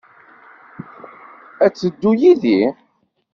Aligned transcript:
Ad 1.65 1.71
d-teddu 1.73 2.11
yid-i? 2.19 2.61